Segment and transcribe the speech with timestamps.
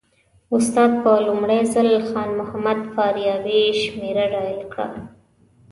[0.55, 4.87] استاد په لومړي ځل خان محمد فاریابي شمېره ډایل کړه.